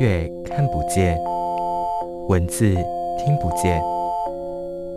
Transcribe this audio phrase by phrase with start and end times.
[0.00, 1.18] 乐看不见，
[2.28, 2.64] 文字
[3.18, 3.82] 听不见。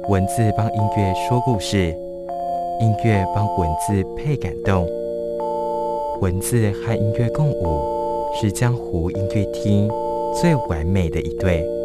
[0.09, 1.87] 文字帮音乐说故事，
[2.79, 4.87] 音乐帮文字配感动。
[6.21, 7.81] 文字和音乐共舞，
[8.39, 9.89] 是江湖音乐厅
[10.39, 11.80] 最完美的一对。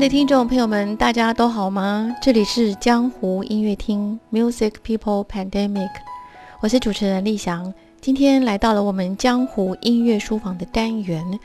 [0.00, 2.16] 的听众朋友们，大家都好吗？
[2.22, 5.90] 这里是江湖音乐厅 Music People Pandemic，
[6.62, 7.74] 我是主持人立翔。
[8.00, 11.38] 今天来到了我们江湖音乐书房的单元。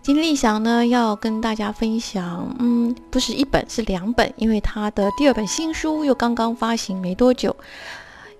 [0.00, 7.56] 今天立翔呢要跟大家分享，嗯，不是一本，是两本，因为他的第二本新书又刚刚发行没多久。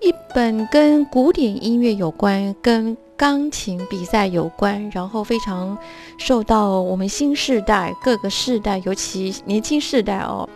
[0.01, 5.77] 一本跟古典音乐有关，跟钢琴比赛有关，然后非常
[6.17, 10.47] 受到我们新世代各个世代，尤其年轻世代哦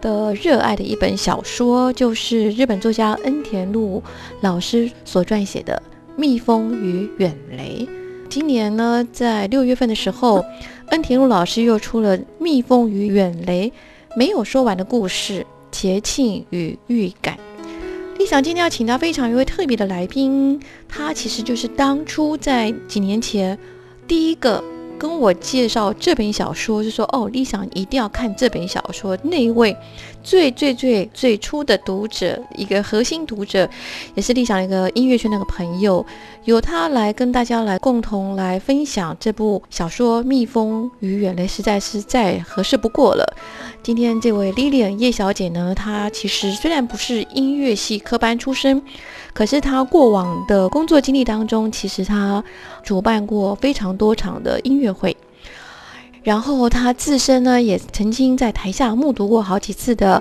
[0.00, 4.00] 的热爱的一本小说，就是日本作家恩田路
[4.40, 5.82] 老师所撰写的
[6.16, 7.84] 《蜜蜂与远雷》。
[8.30, 10.44] 今年呢，在六月份的时候，
[10.90, 13.68] 恩田路老师又出了《蜜蜂与远雷》，
[14.16, 17.36] 没有说完的故事，节庆与预感。
[18.18, 23.58] 立翔今天要请到非常一位特别的来宾，他其实就是当初在几年前
[24.08, 24.62] 第一个
[24.98, 29.16] 跟我介绍这本小说，就说哦，立翔一定要看这本小说。
[29.22, 29.76] 那一位
[30.26, 33.70] 最最最最初的读者，一个核心读者，
[34.16, 36.04] 也是立想一个音乐圈那个朋友，
[36.46, 43.24] 由他来跟大家来共同来分享这部小说《蜜蜂与远雷》，实在是再合适不过了。
[43.84, 48.82] 今天这位 Lilian 叶小姐呢，她其实虽然不是音乐系科班出身，
[49.32, 52.42] 可是她过往的工作经历当中，其实她
[52.82, 55.16] 主办过非常多场的音乐会，
[56.26, 60.20] 然后他自身呢也曾经在台下目睹过好几次的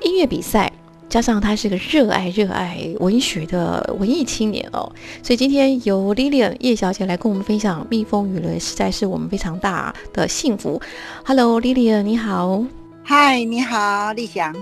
[0.00, 0.72] 音乐比赛，
[1.10, 4.90] 加上他是个热爱热爱文学的文艺青年哦，
[5.22, 10.80] 所以今天由 Lilian 叶小姐来跟我们分享《蜜蜂与人》，实在是我们非常大的幸福。
[11.26, 12.64] Hello，Lilian，你好。
[13.02, 14.56] 嗨，你好，立翔。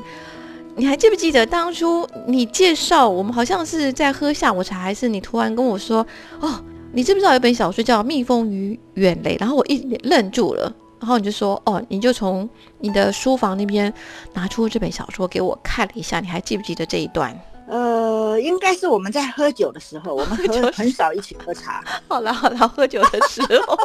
[0.75, 6.05] 你还记不记得当初你介绍我们好像是在喝下午茶，还是你突然跟我说
[6.41, 6.61] ：“哦，
[6.93, 12.49] 你知不知道有本小说叫《蜜蜂与远雷》？”然后我一愣住了，然后你就说：“哦，你就从
[12.81, 13.93] 你的书房那边
[14.35, 17.39] 拿出这本小说给我看了一下。”你还记不记得这一段？
[17.71, 21.85] 呃，应该是我们在喝酒的时候，我们喝很少一起喝茶。
[22.09, 23.79] 好了好了，喝酒的时候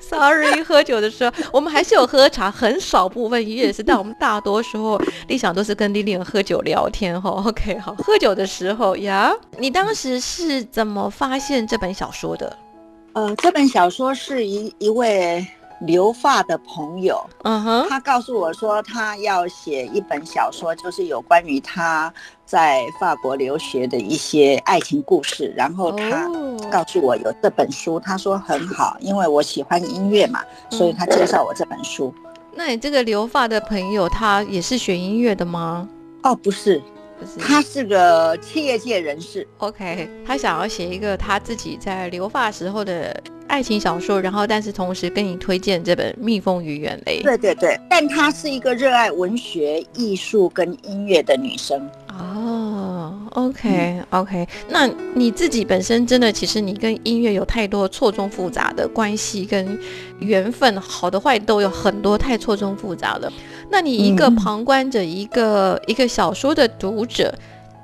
[0.00, 4.96] ，sorry，喝酒的时候，我们还是有喝茶，很少部分也是，但我们大多时候
[5.26, 7.28] 立想都是跟丽丽喝酒聊天哈。
[7.30, 12.56] OK，好，喝酒的时候呀，你当时是怎么发现这本小说的？
[13.14, 15.44] 呃，这本小说是一一位
[15.80, 22.12] 留发的朋友，嗯哼，他告诉我说他要写一本小说，就是有关于他。
[22.48, 26.26] 在法国留学的一些爱情故事，然后他
[26.70, 30.40] 告诉我有这本书，他说很好，因为我喜欢音乐嘛，
[30.70, 32.10] 所以他介绍我这本书。
[32.54, 35.86] 那你这个留发的朋友，他也是学音乐的吗？
[36.22, 39.46] 哦，不是，不是，他是个企业界人士。
[39.58, 47.20] OK，他想要写一个他自己在留发时候的爱情小说，然后但是同时跟你推荐这本《蜜蜂与远雷》。
[47.22, 51.80] 对对对，但她是一个热爱文学、艺术跟音乐的女生。
[52.18, 59.78] 哦，OK OK，那你自己本身真的，其实你跟音乐有太多错综复杂的关系跟
[60.18, 63.32] 缘分，好的坏都有很多，太错综复杂了。
[63.70, 67.34] 那你一个旁观者，一个一个小说的读者，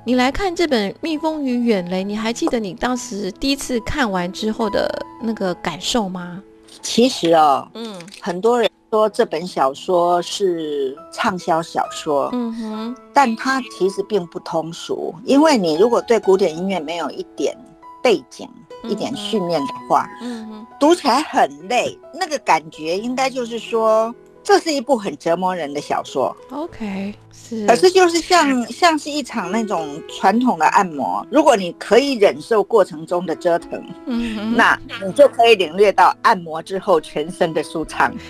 [0.03, 4.89] 你来看这本《蜜蜂与远雷》，你还记得你当时第一次看完之后的
[5.21, 6.41] 那个感受吗？
[6.81, 8.69] 其实哦，嗯，很多人。
[8.91, 17.57] 说这本小说是畅销小说，嗯哼，但它其实并不通俗，因为你如果对古典音乐没有一点
[18.01, 18.47] 背景、
[18.83, 21.99] 一点训练的话，嗯哼，读起来很累。
[22.13, 24.15] 那个感觉应该就是说，
[24.45, 26.35] 这是一部很折磨人的小说。
[26.51, 27.65] OK，是。
[27.65, 38.13] 可是就是像像是一场那种传统的按摩，如果你可以忍受过程中的折腾，嗯，那你就可以领略到按摩之后全身的舒畅。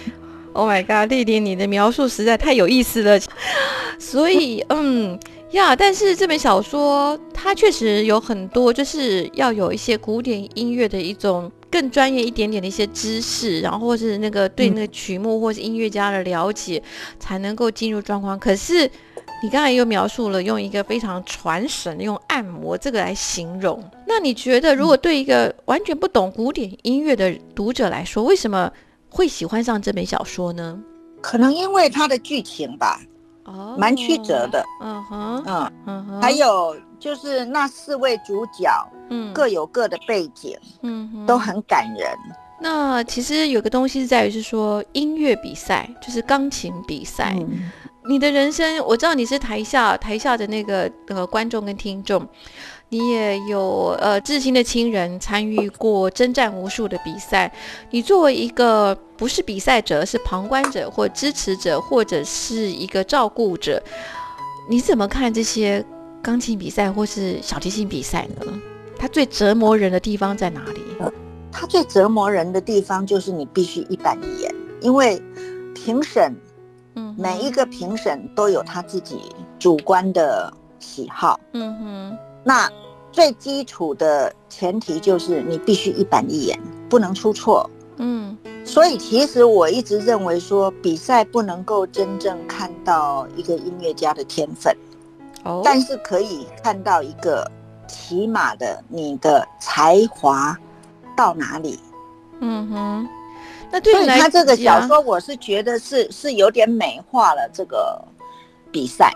[0.53, 3.19] Oh my god，丽丽，你的描述实在太有意思了。
[3.99, 5.19] 所以，嗯。
[5.51, 16.81] 呀，但是这本小说它确实有很多，就是要有一些古典音乐的一种更专业一点点的一些知识，然后或是那个对那个曲目或是音乐家的了解，
[17.19, 18.39] 才能够进入状况。
[18.39, 18.89] 可是
[19.43, 28.71] 你刚才又描述了用一个非常传神用按摩这个来形容，那你觉得如果对一个完全不懂古典音乐的读者来说，为什么
[29.09, 30.81] 会喜欢上这本小说呢？
[31.19, 33.01] 可能因为它的剧情吧。
[33.45, 35.43] 哦，蛮曲折的，嗯哼，
[35.85, 38.69] 嗯哼，还有就是那四位主角，
[39.09, 42.15] 嗯，各有各的背景，嗯，都很感人。
[42.59, 47.35] 那其实有个东西是在于是说音乐比赛，就是钢琴比赛。
[48.07, 52.23] 你的人生，我知道你是台下台下的那个呃观众跟听众。
[52.89, 57.51] 你也有呃至亲的亲人参与过征战无数的比赛，
[57.89, 63.81] 你作为一个不是比赛者，是旁观者或支持者，或者是一个照顾者，
[64.69, 65.83] 你怎么看这些
[66.21, 68.45] 钢琴比赛或是小提琴比赛呢？
[68.97, 70.81] 它最折磨人的地方在哪里？
[71.51, 75.21] 它最折磨人的地方就是你必须一板一眼，因为
[75.73, 76.35] 评审，
[76.95, 79.19] 嗯，每一个评审都有他自己
[79.59, 82.17] 主观的喜好，嗯哼。
[82.47, 82.71] 那
[83.11, 86.57] 最基础的前提就是你必须一板一眼，
[86.87, 87.67] 不能出错。
[87.97, 94.77] 嗯，所以其实我一直认为说，比赛不能够真正看到一个音乐家的天分，
[95.43, 97.49] 哦，但是可以看到一个
[97.87, 100.55] 起码的你的才华
[101.17, 101.79] 到哪里。
[102.41, 103.09] 嗯哼，
[103.71, 107.99] 那对你他这个小说，我是觉得是是有点美化了这个
[108.71, 109.11] 比赛。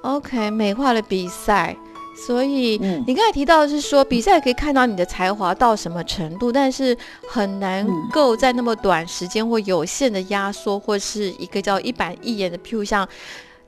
[0.00, 1.76] OK，美化了比赛。
[2.14, 6.96] 所以你刚才提到的是说，比赛可以看到你的才华到什么程度，但是
[7.28, 12.56] 很难够在那么短时间或有限的压缩，或是一个叫一板一眼的。
[12.58, 13.08] 譬如像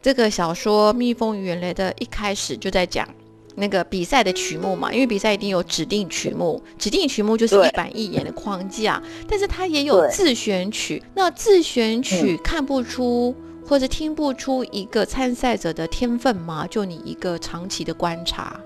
[0.02, 3.08] 这个小说《蜜蜂与原来的一开始就在讲
[3.56, 13.34] 那个比赛的曲目嘛，因为比赛一定有指定曲目，指定曲目就是一板一眼的框架，但是它也有自选曲，那自选曲看不出。
[13.66, 16.66] 或者听不出一个参赛者的天分吗？
[16.66, 18.60] 就你一个长期的观察，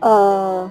[0.00, 0.70] 呃，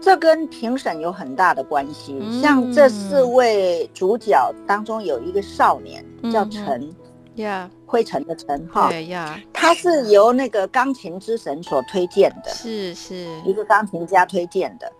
[0.00, 2.18] 这跟评审有很大的关系。
[2.40, 6.90] 像这四位主角当中有一个少年叫陈，
[7.34, 14.90] 呀，灰尘的陈，哈，对呀，他是由那个钢琴之神所推荐的，是是，一个钢琴家推荐的。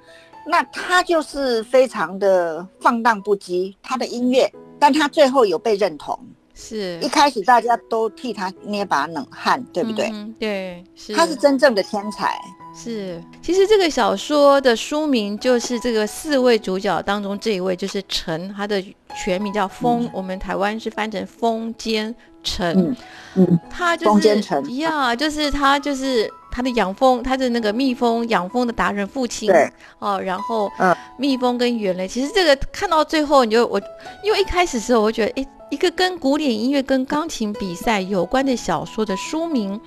[0.46, 6.18] 那他就是非常的放荡不羁，他的音乐，但他最后有被认同。
[6.60, 10.12] 是一开始大家都替他捏把冷汗，对不对？
[10.40, 12.36] 对，是他是真正的天才。
[12.74, 18.84] 是，其实这个小说的书名就是这个四位主角当中这一位就是陈，他的
[19.16, 22.94] 全名叫风，我们台湾是翻成风间陈。
[23.34, 29.48] 嗯，他就是风间陈呀，就是他就是他的养蜂，他的那个蜜蜂养蜂的达人父亲。
[29.48, 33.80] 对哦，然后嗯，蜜蜂跟猿类，其实这个看到最后，你就我
[34.22, 35.48] 因为一开始时候我觉得哎。
[35.70, 39.78] 一个跟古典音乐、跟钢琴比赛有关的小说的书名，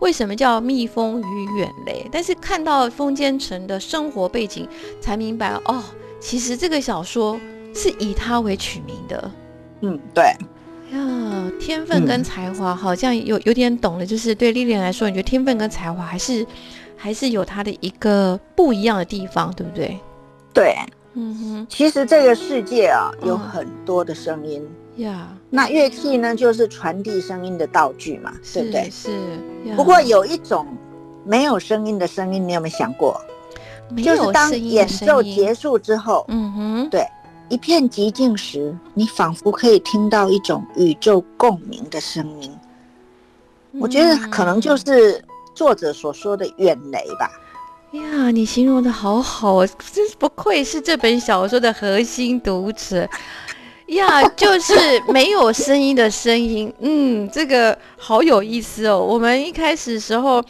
[0.00, 2.02] 为什么叫《蜜蜂与远雷》？
[2.10, 4.68] 但是看到风间城的生活背景，
[5.00, 5.80] 才明白哦，
[6.18, 7.38] 其实这个小说
[7.72, 9.30] 是以他为取名的。
[9.82, 10.24] 嗯，对。
[10.92, 16.46] 呀，天分跟才华好像有有点懂了，就是对丽丽来说，你觉得天分跟才华还是
[16.96, 19.98] 还是有它的一个不一样的地方，对不对？
[20.52, 20.76] 对，
[21.14, 21.66] 嗯哼。
[21.68, 24.66] 其实这个世界啊，有很多的声音。
[24.96, 28.90] 呀，那乐器呢，就是传递声音的道具嘛，对不对？
[28.90, 29.10] 是。
[29.76, 30.66] 不过有一种
[31.24, 33.20] 没有声音的声音，你有没有想过？
[34.04, 37.06] 就是当演奏结束之后，嗯哼，对，
[37.48, 42.54] 一片寂静时，你仿佛可以听到一种宇宙共鸣的声音。
[43.78, 45.22] 我觉得可能就是
[45.54, 47.30] 作者所说的远雷吧。
[47.92, 53.08] 呀，你形容的好好，真不愧是这本小说的核心读者。
[53.88, 54.74] 呀，就是
[55.08, 58.98] 没有声音的声音，嗯，这个好有意思哦。
[58.98, 60.44] 我们一开始时候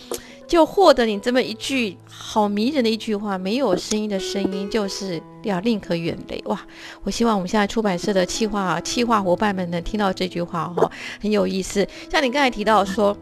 [0.49, 6.43] 就获得你这么一句好迷人的一句话，没有声音的声音就是要宁可远雷。
[6.47, 6.61] 哇，
[7.05, 10.91] 我希望我们现在出版社的企划企划伙伴们能听到这句话哈，
[11.21, 11.87] 很有意思。
[12.11, 13.17] 像你刚才提到说，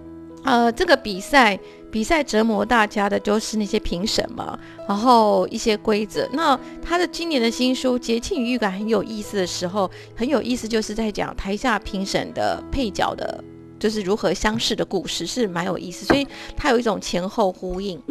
[0.44, 1.58] 呃，这个比赛。
[1.88, 6.28] 比赛折磨大家的就是那些评审嘛，然后一些规则。
[6.32, 13.42] 那他的今年的新书《节庆与预感》很有意思的时候，很有意思，就是在讲台下评审的配角的，
[13.78, 16.04] 就是如何相识的故事，是蛮有意思。
[16.06, 17.98] 所以它有一种前后呼应。《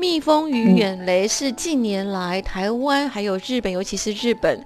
[0.00, 4.64] 蜜蜂与远雷》是近年来台湾还有日本，尤其是日本。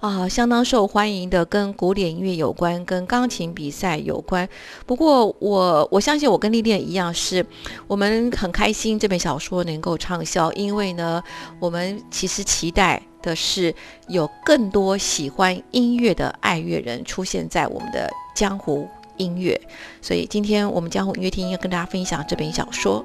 [0.00, 4.48] 啊，相当受欢迎的，跟古典音乐有关，跟钢琴比赛有关。
[4.84, 7.46] 不过，我我相信我跟丽丽一样，是
[7.86, 11.22] 我们很开心这本小说能够畅销，因为呢，
[11.60, 13.72] 我们其实期待的是
[14.08, 18.88] 有更多喜欢音乐的爱乐人出现在我们的江湖
[19.22, 19.60] 音乐。
[20.00, 23.04] 所以，今天我们江湖音乐厅要跟大家分享这本小说。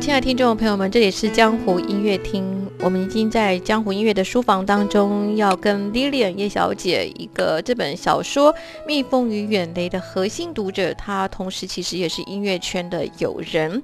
[0.00, 2.68] 亲爱的听众朋友们，这里是江湖音乐厅。
[2.80, 8.52] 我们已经在江湖音乐的书房当中，要跟 Lilian 叶小姐一个这本小说
[8.86, 13.82] 《蜜蜂与远雷》的核心读者，她同时其实也是音乐圈的友人。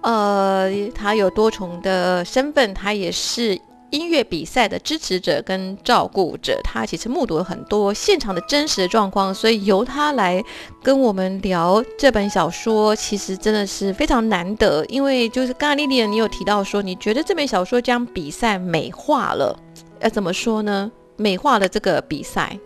[0.00, 3.60] 呃，她有多重的身份，她也是。
[3.94, 10.44] 音乐比赛的支持者跟照顾者，他其实目睹了很多现场的真实的状况，所以由他来
[10.82, 14.84] 跟我们聊这本小说，其实真的是非常难得。
[14.86, 19.56] 因为就是刚才丽丽你有提到说，你觉得这本小说将比赛美化了，
[20.00, 20.90] 要怎么说呢？
[21.16, 22.58] 美化了这个比赛？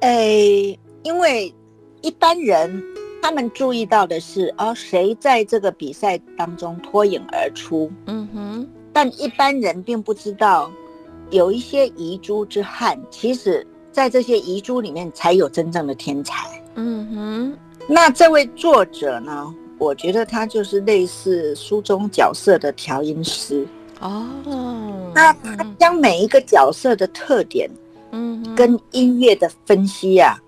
[0.00, 1.54] 诶，因为
[2.02, 2.82] 一般人
[3.22, 7.88] 他们注意到的是，哦，谁在这个比赛当中脱颖而出？
[8.06, 8.68] 嗯哼。
[8.96, 10.72] 但一般人并不知道，
[11.28, 16.46] 有一些遗珠之憾，其实在这些遗珠里面才有真正的天才。
[16.76, 19.54] 嗯哼，那这位作者呢？
[19.76, 23.68] 我觉得他就是类似书中角色的调音师。
[24.00, 24.26] 哦，
[25.14, 27.70] 那他将每一个角色的特点，
[28.12, 30.38] 嗯，跟音乐的分析啊，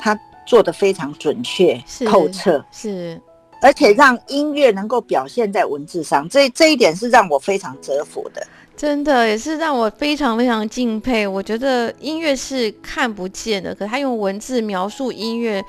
[0.00, 2.64] 他做的非常准确、透彻。
[2.70, 3.20] 是。
[3.62, 8.46] 而且让音乐能够表现在文字上，这这一点是让我非常折服的。
[8.76, 11.26] 真的也是让我非常非常敬佩。
[11.26, 15.64] 我觉得音乐是看不见的，可他用文字描述音乐，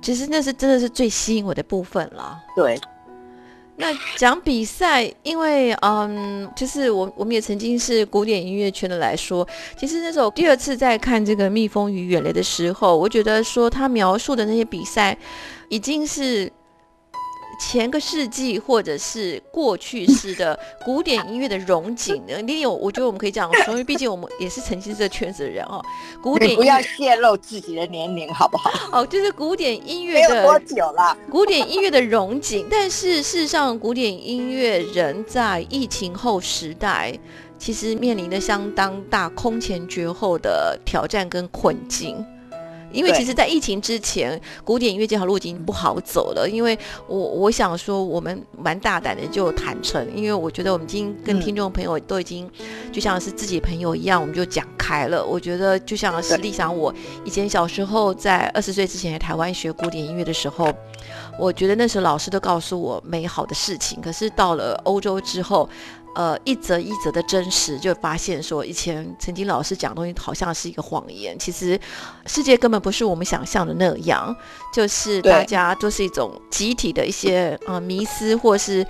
[0.00, 2.38] 其实那是真的是最吸引我的部分了。
[2.56, 2.80] 对。
[3.76, 9.46] 那讲比赛，因为嗯，就是我我们也曾经是古典音乐圈的来说，
[9.78, 15.14] 其实那时候第二次在看这个《蜜蜂与远雷》的时候，我觉得说他描述的那些比赛
[15.68, 16.50] 已经是。
[17.64, 22.74] 前个世纪或者是过去式的古典音乐的融景，你有？
[22.74, 25.80] 我觉得我们可以这样说，因为毕竟我们也是曾经这圈子的人哦。
[26.20, 28.70] 古典不要泄露自己的年龄，好不好？
[28.90, 31.16] 哦，就是古典音乐的多久了？
[31.30, 37.16] 古典音乐的融景，但是事实上，古典音乐人在疫情后时代，
[37.58, 42.26] 其实面临的相当大空前绝后的挑战跟困境。
[42.92, 46.48] 因为其实，在疫情之前，古典音乐这条路已经不好走了。
[46.48, 52.50] 因为我我想说，我们蛮大胆的就坦诚，因为我觉得我们今天跟听众朋友都已经
[52.92, 55.24] 就像是自己朋友一样，我们就讲开了。
[55.24, 56.94] 我觉得就像是立想，我
[57.24, 60.72] 以前小时候在二十岁之前在台湾学古典音乐的时候，
[61.38, 65.68] 我觉得那时候老师都告诉我美好的事情，可是到了欧洲之后。
[66.14, 71.38] 呃，一则一则的真实，就发现说，以前曾经老师讲东西好像是一个谎言。
[71.38, 71.78] 其实，
[72.26, 74.34] 世界根本不是我们想象的那样，
[74.74, 78.86] 就是大家都是一种集体的一些啊迷思，或是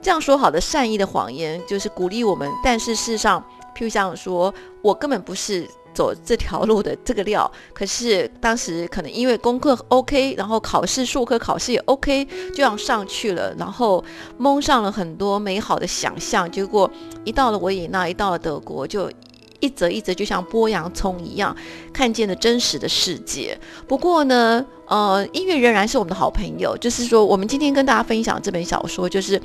[0.00, 2.50] 这样说好的善意的谎言，就是鼓励我们。
[2.62, 3.40] 但是事实上，
[3.74, 5.68] 譬如像说，我根本不是。
[5.92, 14.02] 走这条路的这个料，可是当时可能因为功课 OK，然后考试数科考试也 OK，就要上去了，然后
[14.38, 16.90] 蒙上了很多美好的想象，结果
[17.24, 19.10] 一到了维也纳，一到了德国，就
[19.58, 21.54] 一则一则就像剥洋葱一样，
[21.92, 23.58] 看见了真实的世界。
[23.86, 29.40] 不过呢，呃，音乐仍然是我们的好朋友，就是说，我们今天跟大家分享这本小说，就是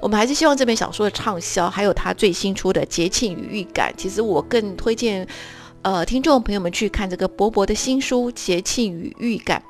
[0.00, 3.92] 我们还是希望这本小说的畅销，还有它最新出的《节庆与预感》。
[3.96, 5.26] 其实我更推荐。
[5.82, 9.62] 呃，听众朋友们去看这个薄薄的新书《节庆与预感》，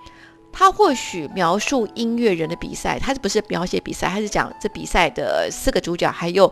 [0.51, 6.51] 他或许描述音乐人的比赛，他不是描写比赛，他是讲这比赛的四个主角，还有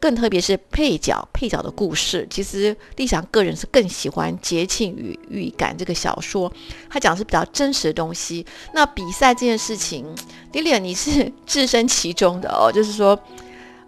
[0.00, 6.50] 更特别是配角，配角的故事，其实立想个人是更喜欢《节庆与预感》这个小说，
[6.88, 8.44] 它讲的是比较真实的东西。
[8.72, 10.06] 那比赛这件事情
[10.50, 13.16] ，，Dylan 你是置身其中的哦，就是说，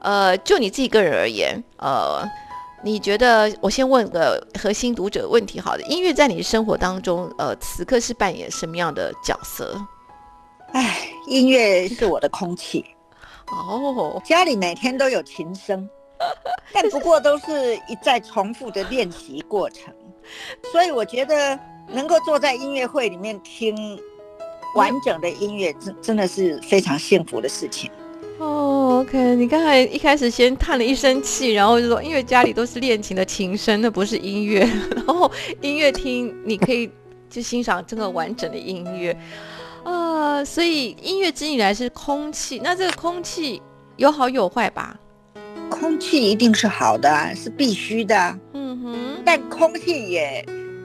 [0.00, 2.22] 呃，就你自己个人而言，呃，
[2.82, 9.78] 你觉得我先问个核心读者问题，好的，音乐在你的生活当中，呃，此刻是扮演什么样的角色？
[10.72, 12.84] 哎，音乐是我的空气
[13.48, 15.88] 哦，家里每天都有琴声。
[16.72, 19.92] 但不过都是一再重复的练习过程，
[20.70, 21.58] 所以我觉得
[21.88, 23.98] 能够坐在音乐会里面听
[24.74, 27.90] 完整的音乐，真真的是非常幸福的事情。
[28.38, 34.60] 哦，OK，你刚才一开始先叹了一声气，然后就说因为家里都是练琴的琴声，那不是音乐。
[34.94, 35.30] 然后
[35.62, 36.90] 音乐厅你可以
[37.30, 39.16] 就欣赏这个完整的音乐
[39.84, 43.62] 啊，所以音乐之以来是空气，那这个空气
[43.96, 44.94] 有好有坏吧？
[45.70, 48.38] 空气一定是好的，是必须的。
[48.52, 50.44] 嗯哼，但空气也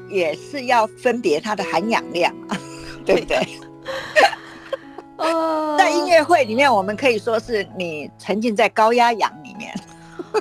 [0.09, 2.33] 也是要分别它的含氧量，
[3.05, 3.45] 对不对？
[5.17, 9.73] 哦， 在音乐会里面，我们可以说是你沉浸在高压氧里面。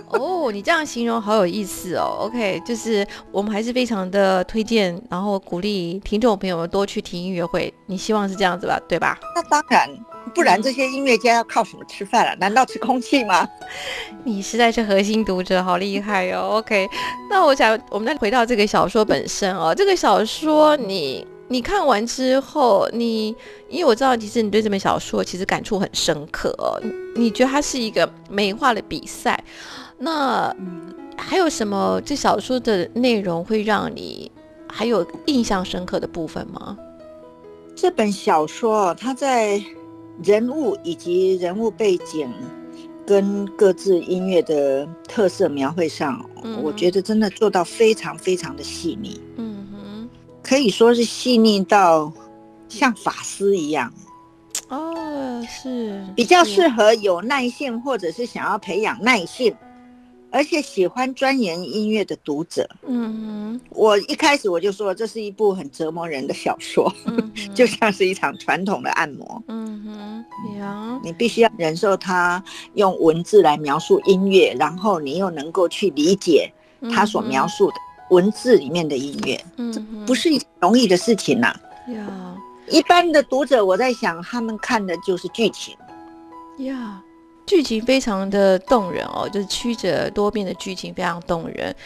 [0.09, 2.19] 哦，你这样形容好有意思哦。
[2.23, 7.73] OK，就是我们还是非常的推荐，然后鼓励听众朋友们多去听音乐会。
[7.87, 8.81] 你希望是这样子吧？
[8.88, 9.19] 对吧？
[9.35, 9.88] 那当然。
[10.35, 12.35] 不然这些音乐家要靠什么吃饭了？
[12.40, 13.47] 难道吃空气吗？
[14.25, 16.57] 你实在是核心读者，好厉害哦。
[16.57, 16.88] OK，
[17.31, 19.73] 那我想我们再回到这个小说本身哦。
[19.73, 23.28] 这个小说你你看完之后，你
[23.68, 26.80] 因为我知道其实你对这本小说其实感触很深刻哦。
[27.14, 29.42] 你觉得它是一个美化的比赛？
[29.98, 30.54] 那
[31.16, 34.30] 还有什么这小说的内容会让你
[34.68, 36.76] 还有印象深刻的部分吗？
[37.76, 39.62] 这本小说它在。
[40.22, 42.32] 人物以及人物背景，
[43.04, 46.24] 跟各自音乐的特色描绘上，
[46.62, 49.20] 我觉得真的做到非常非常的细腻。
[49.38, 49.53] 嗯哼，
[50.44, 52.12] 可以说是细腻到
[52.68, 53.92] 像法师一样。
[54.68, 59.52] 哦，是比较适合有耐性，或者是想要培养耐性。
[60.30, 66.92] 而且喜欢钻研音乐的读者，嗯，我一开始我就说这是一部很折磨人的小说，
[67.54, 72.42] 就像是一场传统的按摩，嗯哼，呀，你必须要忍受他
[72.75, 76.52] 用文字来描述音乐，然后你又能够去理解
[76.92, 77.75] 他所描述的
[78.14, 81.54] 文字里面的音乐，嗯，这不是一容易的事情呐。
[81.88, 82.06] 呀，
[82.68, 85.76] 一般的读者，我在想他们看的就是剧情，
[86.58, 87.02] 呀。
[87.46, 91.76] 剧情非常的动人哦，就是曲折多变的剧情非常动人。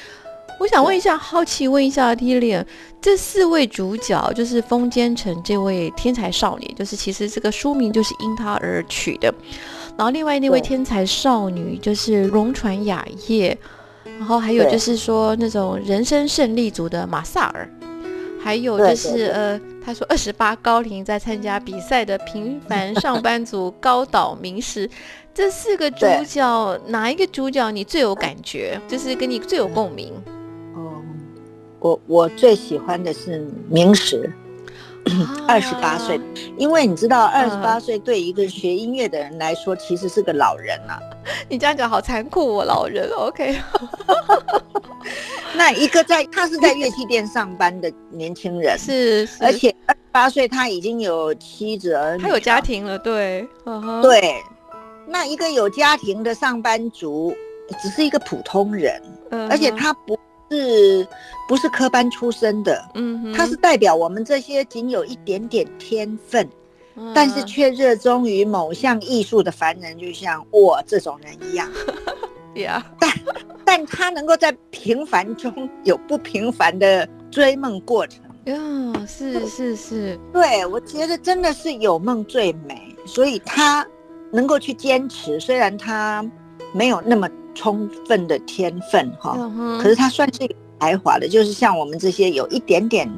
[0.60, 2.64] 我想问一下，好奇问一下 T 莲，
[3.00, 9.34] 这四位主角就是风间城这位天才少年，就是其实这个书名就是因他而取的。
[9.96, 13.58] 然后另外那位天才少女就是龙船雅叶，
[14.18, 17.70] 然后还有就是说那种人生胜利组的马萨尔，
[18.42, 19.60] 还有就是呃。
[19.80, 24.86] 他说：“二十八高龄在参加比赛的平凡上班族高岛明石，
[25.32, 28.78] 这四个主角哪一个主角你最有感觉？
[28.86, 30.12] 就是跟你最有共鸣？”
[30.76, 31.00] 哦，
[31.80, 34.30] 我我最喜欢的是明石，
[35.48, 36.20] 二十八岁，
[36.56, 40.98] 因为你知道，二十八岁对一个学音乐的人来说，其实是个老人啊。
[41.48, 43.08] 你这样讲好残酷哦，老人。
[43.16, 43.56] OK。
[45.54, 53.48] 那一个在他是在乐器店上班的年轻人，是，而且二十八岁他已经有妻子儿女，他有家庭了，对，
[54.02, 54.34] 对。
[55.06, 57.34] 那一个有家庭的上班族，
[57.82, 59.00] 只是一个普通人，
[59.48, 60.18] 而且他不
[60.50, 61.06] 是
[61.48, 66.48] 不是科班出身的，嗯，他是代表我们这些仅有一点点天分，
[67.14, 71.70] 但是却热衷于某项艺术的凡人，就像我这种人一样。
[72.98, 73.12] 但
[73.64, 78.20] 但他能够在平凡中有不平凡的追梦过程。
[78.46, 78.56] 呀，
[79.06, 83.86] 是是是，对我觉得真的是有梦最美，所以他
[84.32, 86.28] 能够去坚持，虽然他
[86.72, 87.28] 没有那么
[87.58, 89.36] 充分的天分哈，
[89.82, 93.10] 可是他算是有才华的，就是像我们这些有一点点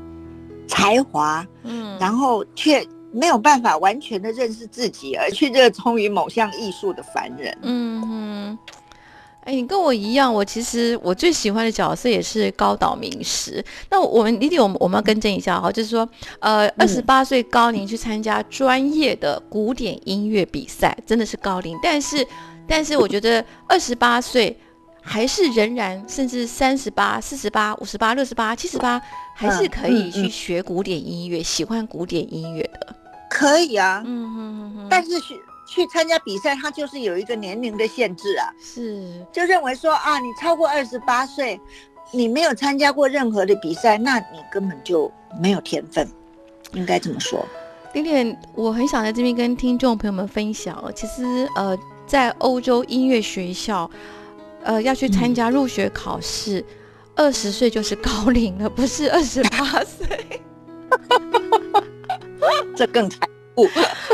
[0.67, 8.59] 才华，嗯，然后却没有办法完全的认识自己，而去热衷于某项艺术的凡人，嗯哼。
[9.45, 13.65] 哎，你跟我一样，我其实我最喜欢的角色也是高岛明石。
[13.91, 16.07] 那我们弟弟，我们我们要更正一下哈，就是说，
[16.41, 21.77] 呃，二十八岁高龄去参加专业的古典音乐比赛，真的是高龄。
[21.83, 22.25] 但是，
[22.71, 24.57] 但是我觉得二十八岁
[25.03, 29.03] 还是仍然，甚至三十八、四十八、五十八、六十八、七十八，
[29.35, 32.95] 还是可以去学古典音乐，喜欢古典音乐的。
[33.29, 35.35] 可以啊，嗯嗯嗯，但是去
[35.67, 39.27] 去参加比赛，它就是有一个年龄的限制啊，是。
[39.33, 41.61] 就认为说啊，你超过二十八岁，
[42.13, 46.09] 你没有参加过任何的比赛，那你根本就没有天分，
[46.75, 47.45] 应该这么说。
[47.95, 51.77] 丽丽，我很想在这边跟听众朋友们分享，其实呃，
[52.11, 53.89] 在欧洲音乐学校，
[54.65, 56.65] 呃，要去参加入学考试，
[57.15, 60.43] 二十岁就是高龄了，不是 二十八岁，
[62.75, 63.21] 这更残
[63.55, 63.69] 酷。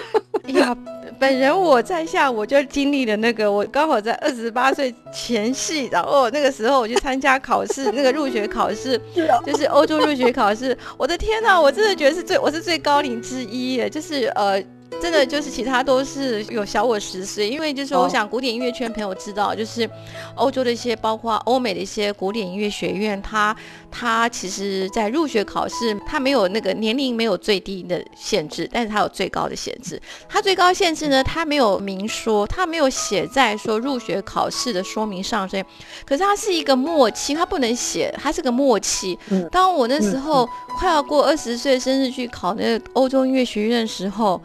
[0.53, 0.77] 呀，
[1.19, 9.01] 本人我在下，我就经历了那个，我刚好在二十八岁前夕，然后那个时候我去参加考试，那个入学考试，
[9.47, 10.77] 就是欧洲入学考试。
[10.99, 14.63] 我的天哪，我真的觉得是最，我是最高龄之一，就是呃。
[15.01, 19.89] 真的就是其他都是有小我十岁，因为就是我想古典音乐圈朋友知道，就是
[20.35, 23.55] 欧洲的一些包括欧美的一些古典音乐学院，它
[23.91, 30.01] 它其实在入学考试，它没有那个年龄没有最低的限制，但是它有最高的限制。
[30.29, 35.65] 它最高限制呢，它没有明说，它没有写在说入学考试的说明上，所以
[36.07, 39.17] 可是它是一个默契，它不能写，它是个默契。
[39.53, 44.41] 当我那时候快要过二十岁生日去考那个欧洲音乐学院的时候。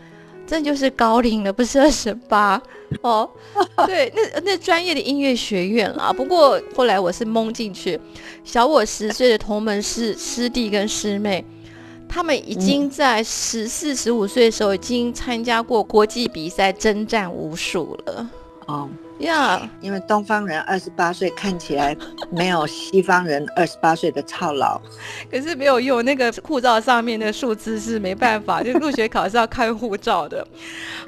[0.51, 2.61] 这就是高龄了，不是二十八
[2.99, 3.29] 哦。
[3.87, 6.11] 对，那那专业的音乐学院啊。
[6.11, 7.97] 不过后来我是蒙进去，
[8.43, 11.45] 小我十岁的同门师师弟跟师妹，
[12.09, 18.29] 他们已经在十四十五岁的时候已经参加过国际比赛，征战无数了。
[18.65, 18.89] 哦。
[19.21, 21.95] 呀，因为东方人二十八岁看起来
[22.31, 24.79] 没有西方人二十八岁的操劳，
[25.29, 30.45] 可是没有用，那个护照上面的数字是没办法， 就入学考是要看护照的。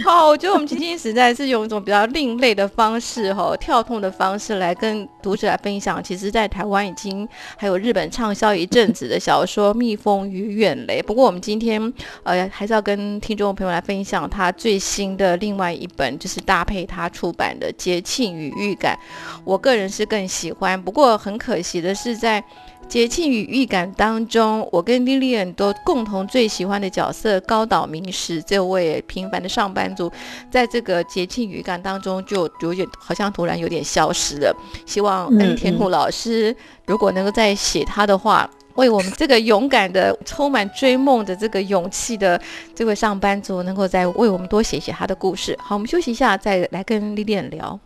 [0.03, 6.03] 好，我觉得我们今天实在是用一种比较另类的方式，哈， 跳痛的方式来跟读者来分享。
[6.03, 17.99] 其实，在台湾已经还有日本畅销一阵子的小说《蜜蜂与远雷》，不过我们今天呃还是要跟听众朋友来分享他最新的另外一本，就是搭配他出版的《接》。
[18.03, 18.97] 庆与预感，
[19.43, 20.81] 我个人是更喜欢。
[20.81, 22.43] 不过很可惜的是，在
[22.87, 30.11] 节庆与预感当中，我跟莉莉安都共同最喜欢的角色高岛明史这位平凡的上班族，
[30.51, 34.55] 在这个节庆与感当中就有点好像突然有点消失了。
[34.85, 42.39] 希望恩天虎老师如果能够再写他的话，为我们这个勇敢的、充满追梦的这个勇气的
[42.75, 45.57] 这位上班族，能够再为我们多写写他的故事。
[45.61, 47.79] 好，我们休息一下，再来跟莉莉安聊。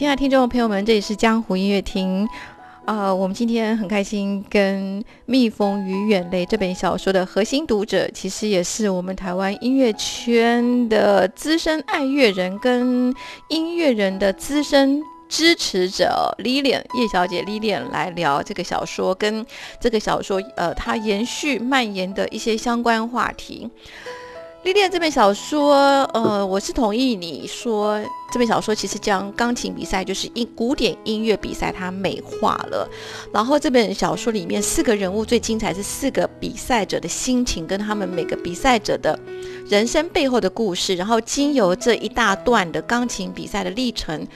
[0.00, 2.26] 亲爱的听众朋友们，这里是江湖音乐厅。
[2.86, 13.14] 啊，我们今天很开心，跟《蜜蜂与远雷》这本小说的核心读者，其实也是我们台湾音乐圈的资深爱乐人跟
[13.48, 19.44] 音乐人的资深支持者 Lilian 叶小姐 Lilian 来聊这个小说，跟
[19.78, 23.68] 这个小说呃，它延续蔓延的一些相关话题。
[24.62, 25.74] 历练这本小说，
[26.12, 27.98] 呃，我是同意你说
[28.30, 32.86] 这本小说其实将钢琴比赛就是音古典音乐比赛它美化了。
[33.32, 39.18] 然后这本小说里面四个人物最精彩是四个比赛者的心情跟他们每个比赛者的
[39.66, 44.26] 人生背后的故事，然后经由这一大段的钢琴比赛的历程，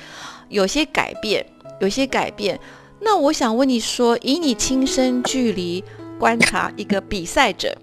[0.48, 1.44] 有些改变，
[1.80, 2.58] 有些改变。
[3.00, 5.84] 那我想问你说，以你亲身距离
[6.18, 7.76] 观察一个比赛者。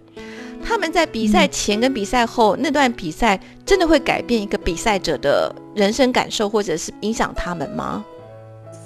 [0.63, 8.03] 他们在比赛前跟比赛后那段比赛，真的会改变一个比赛者的人生感受，或者是影响他们吗？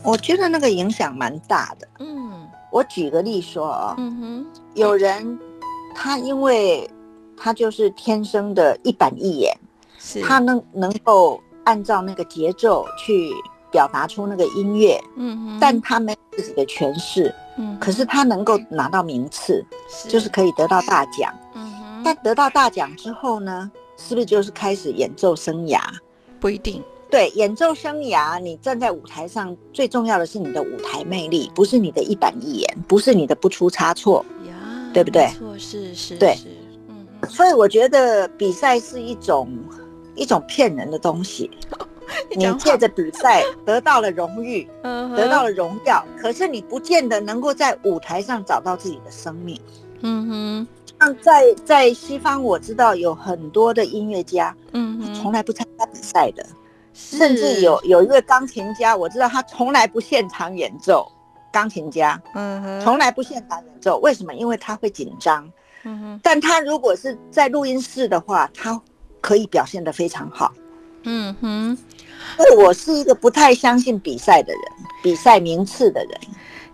[0.04, 1.88] 我觉得那个影响蛮大的。
[2.00, 5.40] 嗯，我举个例说啊，嗯哼，有人
[5.96, 6.90] 他因为
[7.36, 9.56] 他就是天生的一板一眼，
[10.00, 10.22] 是。
[10.22, 13.32] 他能能够按照那个节奏去
[13.72, 19.66] 表达出那个音乐，嗯哼，但他没有自己的诠释，嗯，可是他能够拿到名次，
[20.08, 21.34] 就是可以得到大奖。
[22.06, 25.80] 但得到大奖之后呢，是不是就是开始演奏生涯？
[26.40, 26.84] 不一定。
[27.10, 34.24] 对，演奏生涯，你站在舞台上，最重要的是你的舞台魅力，不是你的一板一眼，不是你的不出差错，
[34.94, 35.28] 对不对？
[35.36, 36.38] 错是是，对，
[36.88, 37.08] 嗯。
[37.28, 39.50] 所以我觉得比赛是一种
[40.14, 41.50] 一种骗人的东西。
[42.38, 49.60] 你借着比赛得到了荣誉，得到了荣耀，可是你不见得能够在舞台上找到自己的生命。
[50.02, 50.68] 嗯哼。
[51.06, 56.44] 像在在西方，我知道有很多的音乐家，嗯，从来不参加比赛的，
[56.94, 61.08] 甚至有有一位钢琴家，我知道他从来不现场演奏，
[61.52, 64.34] 钢琴家，嗯哼，从来不现场演奏，为什么？
[64.34, 65.48] 因为他会紧张，
[65.84, 68.82] 嗯哼，但他如果是在录音室的话，他
[69.22, 70.52] 可以表现得非常好，
[71.04, 71.78] 嗯哼，
[72.36, 74.62] 所以我是一个不太相信比赛的人，
[75.04, 76.20] 比赛名次的人。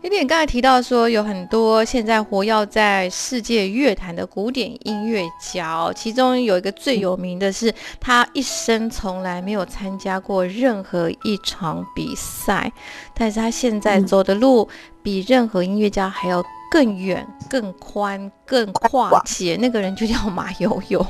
[0.03, 12.71] 因为你刚才提到说，有很多现在活跃在世界乐坛的古典音乐家哦，其中有一个最有名的是，他一生从来没有参加过任何一场比赛，
[13.13, 14.67] 但是他现在走的路
[15.03, 19.55] 比任何音乐家还要更远、更宽、更跨界。
[19.61, 21.05] 那个人就叫马友友。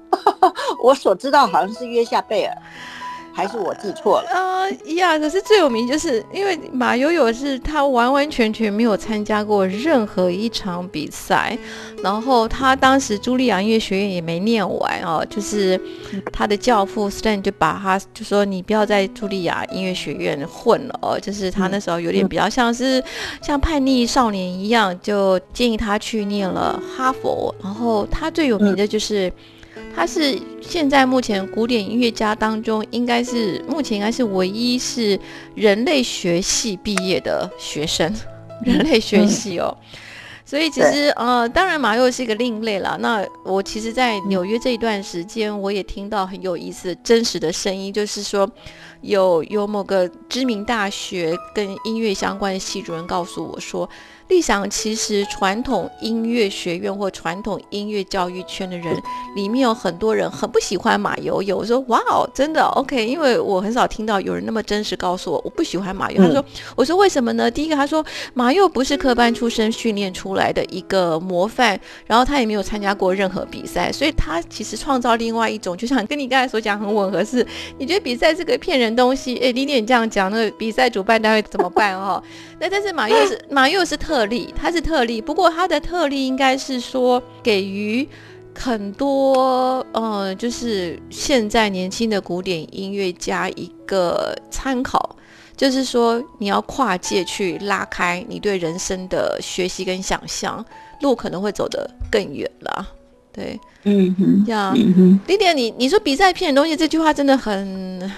[0.82, 2.56] 我所知道好像是约夏贝尔。
[3.36, 5.18] 还是我记错了啊呀！
[5.18, 11.56] 可是最有名就是因为马友友是他完完全全没有参加过任何一场比赛，
[12.02, 15.78] 然后他当时茱莉亚音乐学院也没念完哦，就是
[16.32, 23.04] 他的教父 Stan 就把他就说你不要在茱莉亚音乐学院混了哦，就是他那时候有点比较像是
[23.42, 29.30] 像叛逆少年一样，就建议他去念了哈佛，然后他最有名的就是。
[29.96, 35.18] 他是现在目前古典音乐家当中，应该是目前应该是唯一是
[35.54, 38.14] 人类学系毕业的学生，
[38.62, 39.74] 人类学系哦。
[40.44, 42.98] 所以其实呃，当然马又是一个另类啦。
[43.00, 48.48] 那我其实，在纽约这一段时间，我也听到很有意思、真实的声音，就是说
[49.00, 53.88] 有有某个知名大学跟音乐相关的系主任告诉我说。
[54.28, 58.96] 立想其实传统音乐学院或传统音乐教育圈的人，
[59.36, 61.56] 里面有很多人很不喜欢马友友。
[61.56, 66.20] 我说哇哦，真的 OK，因为我很少听到有人那么真实告诉我我不喜欢马友。
[66.20, 67.50] 他说，我说为什么呢？
[67.50, 77.46] 第一个他说马友不是科班出身训练出来的一个模范，然后他也没有参加过任何比赛，所以他其实创造另外一种，就像跟你刚才所讲很吻合，是
[77.78, 79.36] 你觉得比赛是个骗人东西？
[79.38, 82.22] 哎，李典这样讲，那个比赛主办单位怎么办哦？
[82.58, 85.20] 那但是马又是马又是特例，他是特例。
[85.20, 88.08] 不过他的特例应该是说给予
[88.58, 95.16] 很多呃，就是现在年轻的古典音乐家一个参考，
[95.54, 100.64] 就是说你要跨界去拉开你对人生的学习跟想象，
[101.02, 102.88] 路可能会走得更远了。
[103.30, 104.74] 对，嗯哼，这样，
[105.26, 108.10] 李典，你你说比赛骗人东西这句话真的很。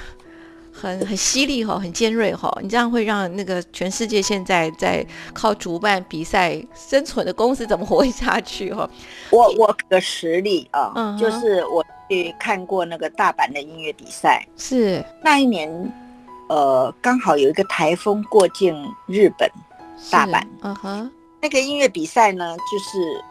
[0.81, 8.89] 很很犀利哈，很尖锐哈，你这样会让那个全世界现在在靠主办比赛生存的公司怎么活下去哈？
[9.31, 15.93] 我我个实例啊，就是我去看过那个大阪的音乐比赛，是那一年，
[16.49, 18.75] 呃，刚好有一个台风过境
[19.07, 19.51] 日本
[20.11, 21.11] 大阪，嗯哼，
[21.43, 23.23] 那个音乐比赛呢，就是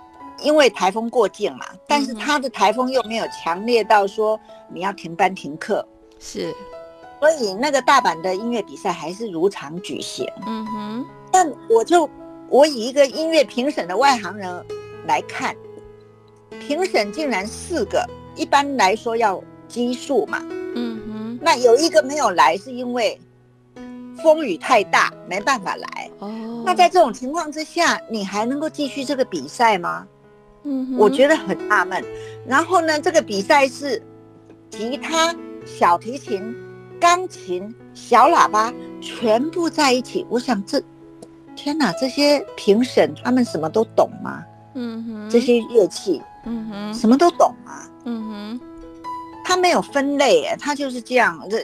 [0.43, 5.87] 因为台风过境嘛，但是它的台风又没有强烈到说你要停班停课，
[6.19, 6.53] 是。
[7.19, 10.27] 所以那个大阪的音乐比赛还是如常举行。
[10.45, 12.09] 嗯哼，但我就
[12.47, 14.65] 我以一个音乐评审的外行人
[15.07, 15.55] 来看，
[16.59, 20.39] 评审竟然四个，一般来说要奇数嘛。
[20.75, 23.19] 嗯哼，那有一个没有来，是因为
[24.21, 26.11] 风雨太大，没办法来。
[26.19, 30.07] 哦，那在这种情况之下，你还能够继续这个比赛吗？
[30.63, 32.03] 嗯，我觉得很纳闷。
[32.45, 33.99] 然后呢，这个比赛是
[34.69, 36.55] 吉他、小提琴。
[36.99, 40.81] 钢琴、小喇叭全部在一起，我想这，
[41.55, 41.91] 天哪！
[41.93, 44.43] 这些评审他们什么都懂吗？
[44.73, 47.87] 嗯哼，这些乐器，嗯哼，什么都懂吗？
[48.05, 48.61] 嗯哼，
[49.43, 51.57] 他没有分类，哎，他就是这样，这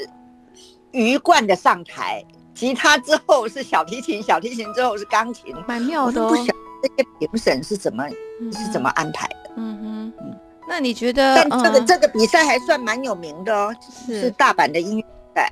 [0.91, 6.24] 鱼贯的上台，吉他之后是小提琴，小提琴之后是钢琴，蛮妙的。
[6.24, 8.08] 我不晓这些评审是怎么
[8.52, 9.52] 是怎么安排的。
[9.56, 11.36] 嗯哼，嗯，那你觉得？
[11.36, 13.76] 但这个这个比赛还算蛮有名的哦，
[14.08, 15.06] 是大阪的音乐。
[15.34, 15.43] 对，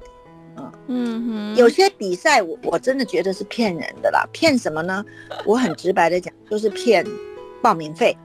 [0.57, 5.03] 嗯嗯，有些比赛我我真的觉得是骗人的啦，骗什么呢？
[5.45, 7.05] 我很直白的讲，就是骗
[7.61, 8.15] 报名费。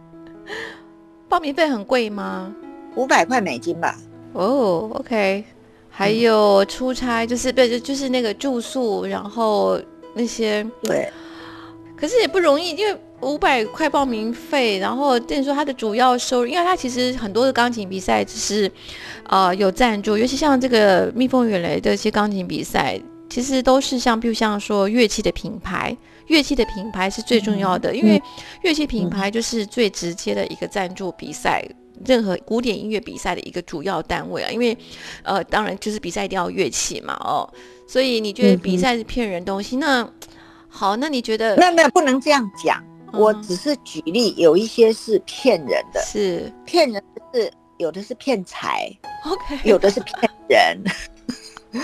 [1.28, 2.54] 报名费很贵吗？
[2.94, 3.96] 五百块美金吧。
[4.32, 5.44] 哦，OK，
[5.88, 9.80] 还有出差，就是对，就就是那个住宿，然后
[10.14, 11.10] 那些对，
[11.96, 13.00] 可是也不容易，因为。
[13.22, 18.70] 五百块报名费，然后等于说他的主要收入，因为他其实很多的钢琴比赛只是，
[19.24, 28.22] 呃，有赞助，尤其像这个蜜蜂远雷的一些钢琴比赛，其实都是像，比如像说乐器的品牌，乐器的品牌是最重要的，因为
[28.62, 31.66] 乐器品牌就是最直接的一个赞助比赛，
[32.04, 34.76] 任何古典音乐比赛的一个主要单位啊，因为，
[35.22, 37.48] 呃，当然就是比赛一定要乐器嘛，哦，
[37.88, 39.76] 所以你觉得比赛是骗人东西？
[39.76, 40.06] 那
[40.68, 41.56] 好，那你觉得？
[41.56, 42.84] 那那不能这样讲。
[43.18, 47.02] 我只是举例，有一些是骗人的，是骗人，
[47.32, 48.90] 是有的是骗财，
[49.26, 50.82] OK，有的是骗人。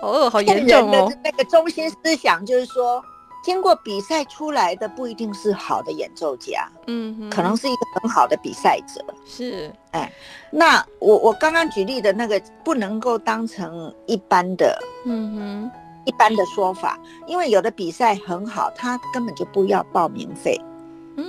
[0.00, 1.12] 哦，好 严重哦。
[1.24, 3.02] 那个中心思想就是说，
[3.42, 9.02] 经过比赛出来的不一定是好的演奏家，嗯，可能是一个很好的比赛者。
[9.26, 10.12] 是，哎，
[10.50, 15.70] 那我我刚刚举例的那个不能够当成一般的，嗯哼。
[16.08, 20.58] 一般的说法，因为有的比赛很好，他根本就不要报名费，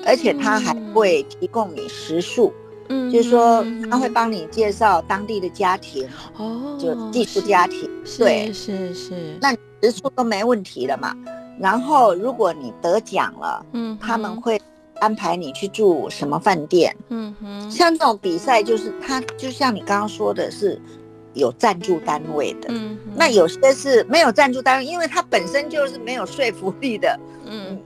[0.05, 2.53] 而且他还会提供你食宿，
[2.87, 3.61] 嗯，就是说
[3.91, 11.13] 他会帮你介绍当地的家庭，哦，就寄宿家庭，对，是是，那食宿都没问题了嘛。
[11.59, 14.61] 然后如果你得奖了，嗯，他们会
[15.01, 20.81] 安排你去住什么饭店，嗯哼，像这种比赛就是他就像你刚刚说的是。
[21.33, 27.79] 有赞助单位的，嗯，那有些是没有赞助单位，因为它本身就是没有说服力的，嗯，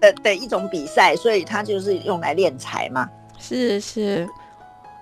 [0.00, 3.08] 的的一种比赛，所以它就是用来练财嘛。
[3.38, 4.28] 是是，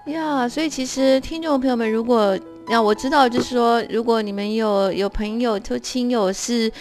[0.07, 6.73] 呀，所以其实听众朋友们，如果那我知道，就是说，如果你们有有朋友、就亲友是。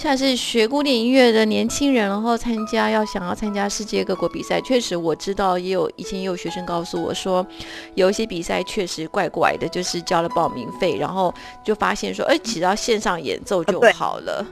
[0.00, 7.46] 像是学古典音乐的年轻人，然后参加要想要参加世界各国比赛，确实我知道也有以前也有学生告诉我说，
[7.96, 14.42] 有一些比赛确实怪怪的，就是交了报名费，然后就发现说，哎，只要线上演奏就好了，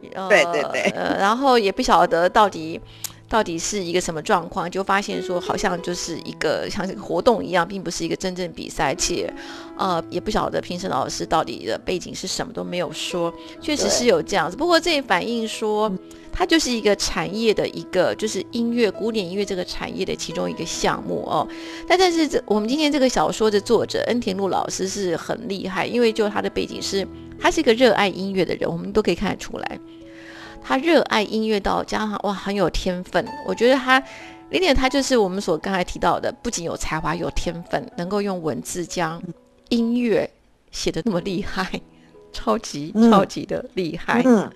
[0.00, 2.80] 对对对，呃，然后也不晓得到底。
[3.28, 4.70] 到底是一个什么状况？
[4.70, 9.32] 就发现说，好像就是一个像这个活动一样，并不是一个真正比赛，且，
[9.76, 13.32] 呃，也不晓得评审老师到底的背景是什么都没有说。
[13.60, 15.92] 确实是有这样子，不过这也反映说，
[16.32, 21.46] 它就是一个产业的一个，就是音乐古典音乐这个产业的其中一个项目哦。
[21.88, 27.06] 但但是这我们今天这个小说的作者恩田路老师是很厉害，因为就他的背景是，
[27.40, 29.80] 他是一个热爱音乐的人，我们都可以看得出来。
[30.66, 34.02] 他热爱音乐到加上哇很有天分，我觉得他
[34.50, 39.22] 李典他就是我们所刚才提到的，不仅有才华有天分，能够用文字将
[39.68, 40.28] 音乐
[40.72, 41.80] 写的那么厉害，
[42.32, 44.22] 超级超级的厉害。
[44.24, 44.50] 嗯，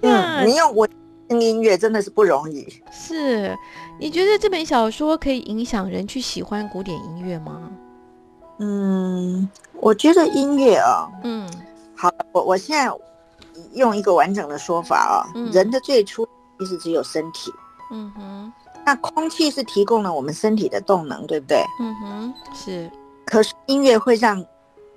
[0.00, 0.90] 嗯，你用文
[1.28, 2.66] 音乐真的是不容易。
[2.90, 3.56] 是，
[4.00, 7.70] 你觉得这本小说可以影响人去喜欢古典音乐吗？
[8.58, 11.48] 嗯，我觉得音乐啊，嗯，
[11.94, 12.92] 好，我我现在。
[13.74, 15.16] 用一个完整的说法啊，
[15.52, 16.26] 人的最初
[16.58, 17.52] 其实只有身体，
[17.90, 18.52] 嗯哼，
[18.84, 21.64] 那空气是提供了我们身体的动能，对不对？
[21.80, 22.90] 嗯哼，是。
[23.24, 24.44] 可是音乐会让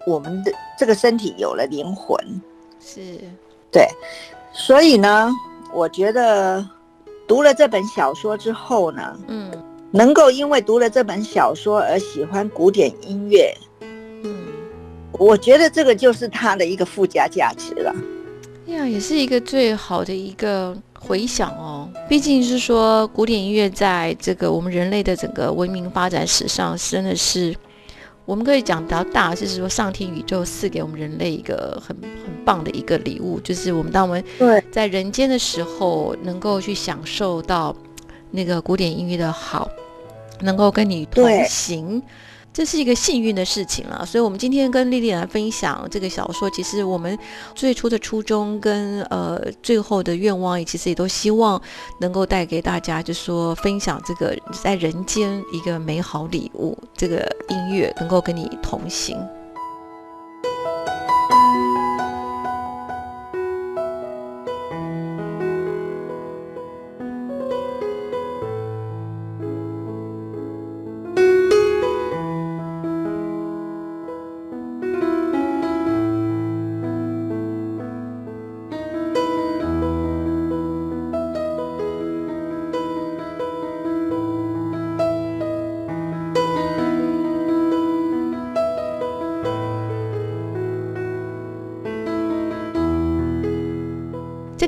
[0.06, 2.18] 我们的这个身体有了灵魂，
[2.80, 3.20] 是，
[3.72, 3.88] 对。
[4.52, 5.32] 所以呢，
[5.74, 6.68] 我觉得
[7.28, 9.52] 读了这本小说之后呢，嗯，
[9.92, 14.48] 能够因为读了这本小说而喜欢古典音乐，嗯，
[15.14, 17.94] 我觉得这个就是它的一个附加价值了。
[18.68, 21.88] 呀，也是一个最好的一个回想哦。
[22.10, 27.56] 毕竟是说，古典音乐在这个我们人类的整个文明发展史上，真的是
[28.26, 34.24] 我们可以讲比较大，就是说上天宇宙赐给我们人类一个很很棒的一个礼物，就是我们当我们
[34.72, 37.76] 在人间的时候，能够去享受到
[38.32, 39.70] 那个古典音乐的好，
[40.42, 42.02] 能够跟你同行。
[42.56, 46.50] 这是一个幸运的事情了，所以，我们今天跟丽丽来分享这个小说。
[46.50, 47.20] 其实，我们
[47.54, 51.62] 最初的初衷跟呃最后的愿望，也其实也都希望
[52.00, 59.18] 能够带给大家，就说分享这个在人间一个美好礼物，这个音乐能够跟你同行。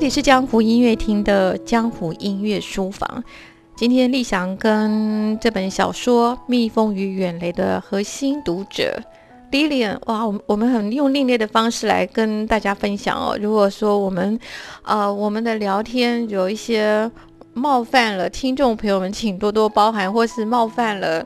[0.08, 3.22] 里是江湖音乐厅的江湖音乐书房。
[3.76, 8.98] 今天立翔跟这本小说《蜜蜂与远雷》的核心读者
[9.52, 13.36] Lilian，哇，我我们很用另类的方式来跟大家分享哦。
[13.38, 14.40] 如果说我们，
[14.82, 17.10] 呃，我们的聊天有一些
[17.52, 21.22] 冒犯了听众朋友们，请多多包涵，或是冒犯了。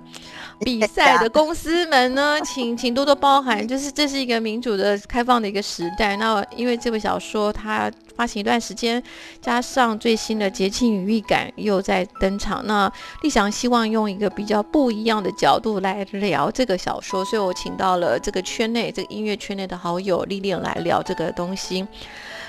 [0.65, 6.17] 比赛的公司们呢， 请请多多包涵，就是这是一个民主的、开放的一个时代。
[6.17, 9.03] 那因为这部小说它发行一段时间，
[9.41, 21.87] 加上最新的节庆语感又在登场，那立翔希望用一个比较不一样的角度来聊这个小说，所以我请到了这个圈内、这个音乐圈内的好友丽丽来聊这个东西。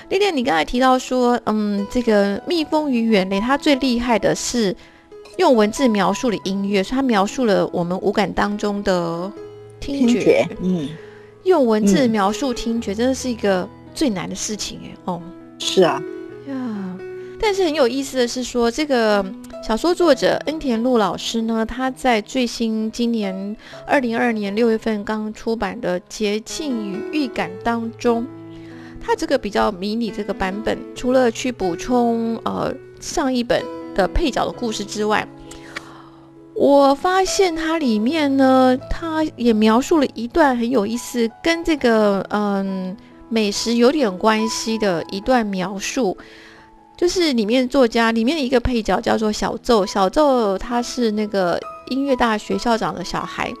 [0.08, 4.76] 丽丽，你刚才提到说，嗯，这个《蜜蜂与远雷》它最厉害的是。
[5.36, 9.32] 用文字描述了音乐，它描述了我们五感当中的
[9.80, 10.46] 听觉。
[10.62, 10.88] 嗯，
[11.42, 14.96] 用文字描述听觉，真的是一个最难的事情哎。
[15.06, 15.20] 哦，
[15.58, 16.02] 是啊，
[16.48, 16.96] 呀，
[17.40, 19.24] 但是很有意思的是说，这个
[19.66, 28.26] 小说作者恩田路老师呢，他在最新今年二零二二年六月份刚出版的《节庆与预感》当中。
[29.06, 33.62] 他这个比较迷你这个版本，除了去补充呃上一本
[33.94, 35.28] 的配角的故事之外，
[36.54, 42.96] 我发现它里面呢，它也描述了一段很有意思，跟这个嗯
[43.28, 46.16] 美食有点关系的一段描述。
[46.96, 53.52] 就是里面作家里面的一个配角叫做小奏，小奏他是那个音乐大学校长的小孩，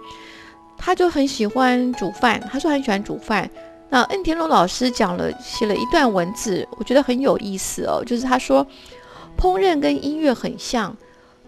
[0.78, 3.50] 他就很喜欢煮饭，他说很喜欢煮饭。
[3.90, 8.64] 那恩田龙老师讲了写了一段文字，我觉得很有意思哦，就是他说
[9.36, 10.96] 烹饪跟音乐很像，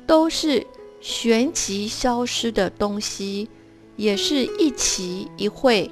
[0.08, 0.66] 都是
[1.00, 3.48] 旋即消失的东西，
[3.94, 5.88] 也是一期一会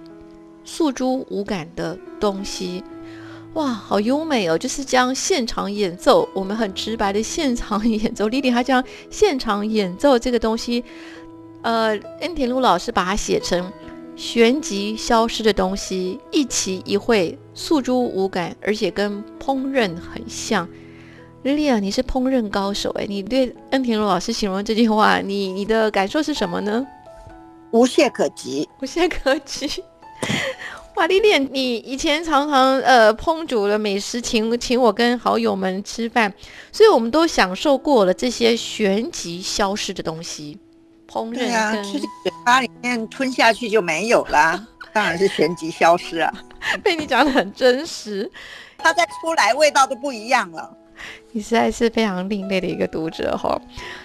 [0.65, 2.83] 诉诸无感的东西。
[3.55, 4.59] 哇，好优美哦！
[4.59, 8.27] 就是将现场演奏，我们很直白的现场 演奏。
[8.27, 10.83] 莉莉她将现场演奏这个东西，
[11.63, 13.73] 呃，恩田路老师把它写成
[14.17, 20.69] 旋即消失的东西，一期一会诉诸无感，而且跟烹饪很像。
[21.45, 26.85] 莉莉啊，你是烹饪高手哎，你对恩田路老师形容这句话，你你的感受是什么呢？
[27.71, 29.85] 无懈可击，无懈可击。
[30.97, 36.33] 哇，丽丽，你以前常常呃烹煮了美食，请请我跟好友们吃饭，
[36.71, 40.57] 所以我们都享受过了这些旋即消失的东西。
[41.11, 44.65] 烹饪啊，吃进嘴巴里面吞下去就没有啦，
[44.95, 46.33] 当然是旋即消失啊。
[46.83, 48.31] 被你讲的很真实，
[48.79, 50.77] 它再出来味道都不一样了。
[51.33, 53.61] 你实在是非常另类的一个读者哈。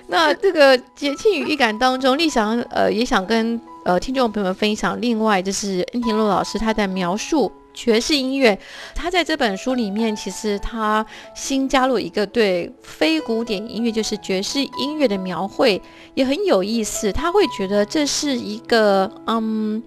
[0.07, 3.61] 那这个节庆与预感当中，丽想呃也想跟。
[3.85, 8.59] 呃，听众朋友们分享，另外就是恩田洛老师他在描述爵士音乐，
[8.93, 11.03] 他在这本书里面其实他
[11.33, 15.81] 新加入一个对非古典音乐，就是爵士音乐的描绘，
[16.13, 17.11] 也很有意思。
[17.11, 19.81] 他会觉得这是一个，嗯，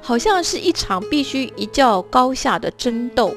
[0.00, 3.34] 好像是一场必须一较高下的争斗。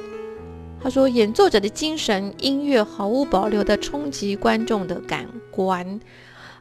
[0.82, 6.00] 他说，演奏者的精神音乐毫无保留的冲击观众的感官，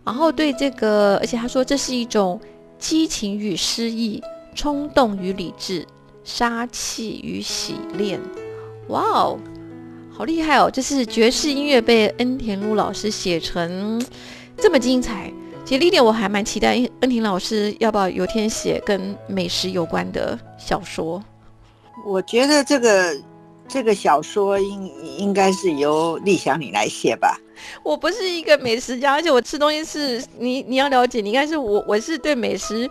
[0.05, 2.39] 然后对这个，而且他说这是一种。
[2.79, 4.23] 激情与诗意，
[4.55, 5.87] 冲动与理智，
[6.25, 8.21] 杀气与洗练。
[8.89, 9.39] 哇哦，
[10.11, 10.71] 好厉害哦！
[10.73, 14.03] 这是爵士音乐被恩田路老师写成
[14.57, 15.33] 这么精彩。
[15.65, 21.23] 其实丽点我还蛮期待恩田老师要不要有天写跟美食有关的小说。
[22.07, 23.15] 我觉得这个
[23.69, 27.39] 这个小说应应该是由丽祥你来写吧。
[27.83, 32.89] 我不是一个美食家，而且我吃东西是你你要了解，你应该是我我是对美食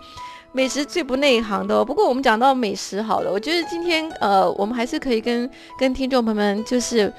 [0.51, 1.83] 美食最不内行的。
[1.83, 5.49] 不过我们讲到美食好了，我觉得今天呃，我们还是可以跟
[5.79, 7.11] 跟听众朋友们就是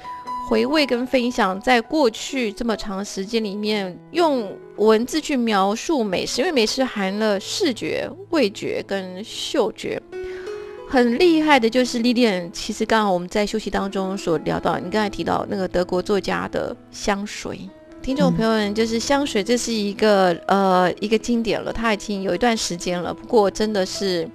[0.49, 10.01] 回味跟分享，在过去这么长时间里面，用文字去描述美食，因为美食含了视觉、味觉跟嗅觉。
[10.91, 17.59] 很厉害的就是丽莲，其实刚好我们在休息当中所聊到，你刚才提到那个德国作家的香水，
[18.01, 24.27] 听众朋友们，就是香水，这是一个呃一个经典了，它已经有一段时间了，不过真的是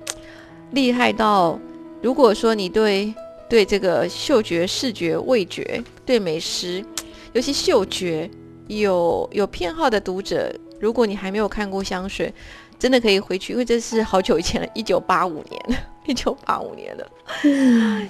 [0.70, 1.58] 厉害到，
[2.00, 3.12] 如果说你对
[3.48, 6.84] 对这个嗅觉、视觉、味觉，对美食，
[7.32, 8.30] 尤其嗅觉
[8.68, 12.32] 有有偏好的读者，如果你还没有看过香水，
[12.78, 15.78] 真的可以回去，因为这是好久以前了，一九八五年。
[16.06, 17.06] 一九八五年的，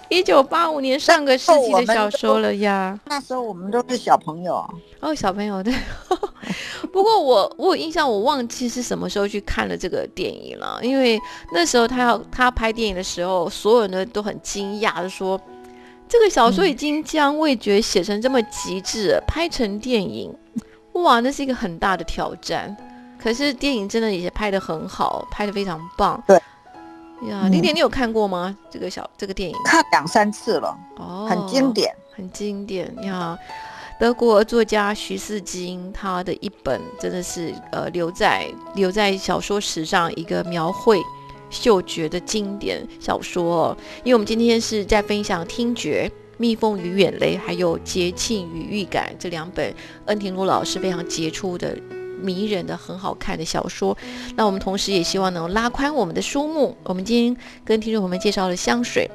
[0.09, 2.99] 一九八五年上个世纪的小说了呀。
[3.07, 4.65] 那时候我们都是小朋友
[5.01, 5.73] 哦，小朋友对。
[6.93, 10.79] 不过我我有印象，我忘记是什么时候去看了这个电影了。
[10.83, 11.19] 因为
[11.53, 15.41] 那时候他要他拍电影的时候，所有人都很惊讶的说，
[16.09, 20.35] 这个小说已经将味觉写成这么极致，拍成电影，
[20.93, 22.77] 哇，那是一个很大的挑战。
[23.19, 26.23] 可是电影真的也拍得很好，拍得非常棒。
[26.27, 26.41] 对。
[27.29, 28.57] 呀，丽莲，你有看过吗？
[28.71, 33.37] 这个小这个电影看两三次了，哦，很经典，很经典呀。
[33.99, 41.01] 德国作家徐四金他的一本真的是呃留在留在小说史上一个描绘
[41.49, 43.77] 嗅觉的经典小说。
[44.03, 49.73] 因为我们今天是在分享听觉、蜜蜂与远雷，还有节庆与预感这两本
[50.07, 51.79] 恩庭如老师非常杰出的。
[52.25, 53.97] 迷人的、很好看的小说，
[54.35, 56.75] 那我们同时也希望能拉宽我们的书目。
[56.83, 59.11] 我们今天跟听众朋友们介绍了香水，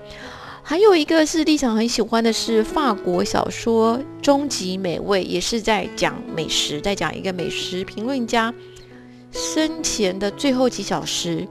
[0.62, 8.54] 还有一个是立场很喜欢的是法国小说《终极美味》，也是在讲美食，在讲一个美食评论家
[9.32, 11.48] 生前的最后几小时，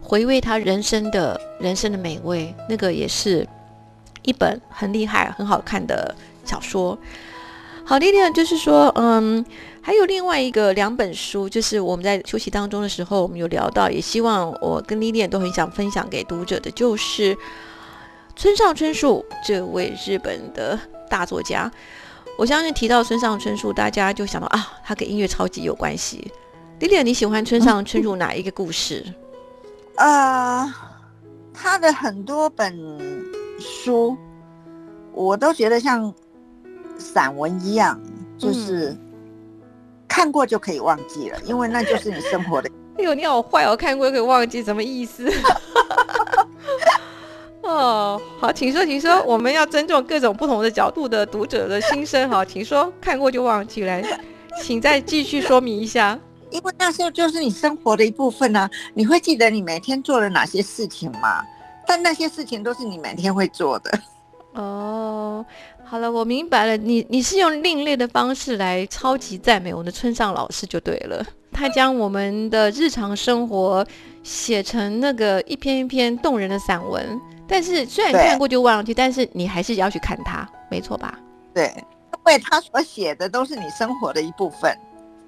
[0.00, 2.54] 回味他人生的人生的美味。
[2.68, 3.46] 那个也是
[4.22, 6.96] 一本很厉害、很好看的小说。
[7.84, 9.44] 好，丽丽就是说，嗯。
[9.90, 17.36] 还有另外一个两本书，就是我们在休息当中的时候，我们有聊到，也希望我跟丽丽都很想分享给读者的，就是
[18.36, 20.78] 村上春树这位日本的
[21.08, 21.68] 大作家，
[22.38, 26.32] 我相信提到村上春树，大家就想到啊，他跟音乐超级有关系。
[26.78, 29.04] 莉莉你喜欢村上春树哪一个故事？
[29.96, 30.72] 啊，
[31.52, 32.78] 他的很多本
[33.58, 34.16] 书，
[35.12, 36.14] 我都觉得像
[36.96, 38.00] 散文一样，
[38.38, 38.96] 就是
[40.10, 42.68] 看过就可以忘记了，因为那就是你生活的。
[42.98, 43.76] 哎呦，你好坏哦！
[43.76, 45.32] 看过就可以忘记，什么意思？
[47.62, 52.28] 哦，好，请说，请说，我们要尊重各种不同的角度的读者的心声。
[52.28, 54.02] 好，请说，看过就忘记来，
[54.60, 56.18] 请再继续说明一下。
[56.50, 61.44] 因为那时候就是你生活的一部分呢，你会记得你每天做了哪些事情吗？
[61.86, 64.00] 但那些事情都是你每天会做的。
[64.54, 65.46] 哦，
[65.90, 71.26] 好了，我明白了，你你是用另类的方式来超级赞美我们的村上老师就对了。
[71.50, 73.84] 他将我们的日常生活
[74.22, 81.18] 写成那个一篇一篇动人的散文，但是虽然看过就忘记，但是你还是要去看他，没错吧？
[81.52, 84.72] 对，因为他所写的都是你生活的一部分。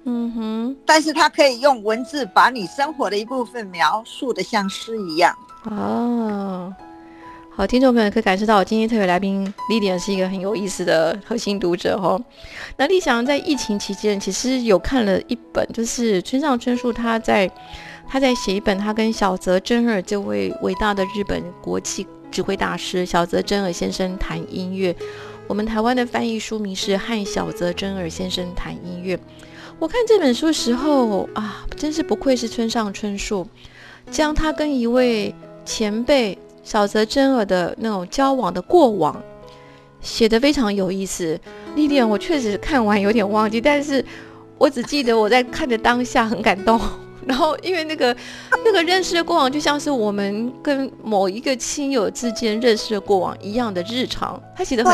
[0.05, 5.35] 嗯哼，但是他可以用文字把你生活的一部分描述的像诗一样。
[5.65, 6.73] 哦。
[7.55, 12.19] 好，听众朋友可以感受到，我今天特别来宾丽莲是一个很有意思的核心读者哈。
[12.77, 17.47] 那丽翔在疫情期间，其实有看了一本，就是村上春树他在
[18.07, 24.95] 他在写一本，他跟小泽征尔这位伟大的日本国际指挥大师小泽征尔先生谈音乐。
[25.47, 29.15] 我们台湾的翻译书名是《和小泽征尔先生谈音乐》。
[29.77, 33.47] 我看这本书的时候啊，真是不愧是村上春树，
[34.09, 36.35] 将他跟一位前辈。
[36.63, 39.21] 小泽征尔的那种交往的过往，
[40.01, 41.39] 写的非常有意思。
[41.75, 44.03] 丽丽，我确实看完有点忘记，但是
[44.57, 46.79] 我只记得我在看的当下很感动。
[47.25, 48.15] 然后因为那个
[48.65, 54.41] 那个认识的过往，就像是我们跟某一个亲友之间认识的过往一样的日常。
[54.55, 54.93] 他写的很，